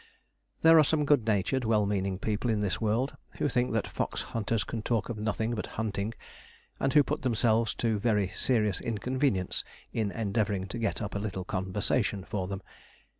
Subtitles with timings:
[0.63, 4.23] There are some good natured, well meaning people in this world who think that fox
[4.23, 6.15] hunters can talk of nothing but hunting,
[6.79, 11.43] and who put themselves to very serious inconvenience in endeavouring to get up a little
[11.43, 12.63] conversation for them.